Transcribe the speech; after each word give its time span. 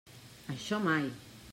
Això 0.53 0.81
mai! 0.89 1.07